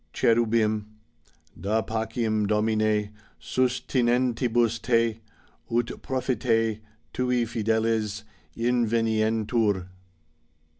[0.13, 0.87] Cherubim:
[1.59, 5.19] ^^a pacem, Domine, sustinentibus te,
[5.71, 6.79] ut Prophetae
[7.13, 8.23] tui fideles
[8.57, 9.89] inveniantur.